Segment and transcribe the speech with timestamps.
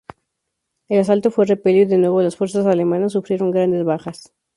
[0.89, 4.33] El asalto fue repelido y de nuevo las fuerzas alemanas sufrieron grandes bajas.